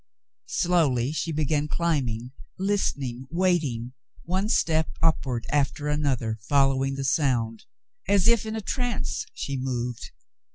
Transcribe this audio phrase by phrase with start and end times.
[0.47, 3.93] Slowly she began climbing, listening, waiting,
[4.23, 7.65] one step upward after another, following the sound.
[8.07, 10.09] As if in a trance she moved.